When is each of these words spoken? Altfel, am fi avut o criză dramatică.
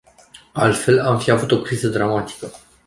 Altfel, 0.53 0.99
am 0.99 1.19
fi 1.19 1.31
avut 1.31 1.51
o 1.51 1.61
criză 1.61 1.87
dramatică. 1.87 2.51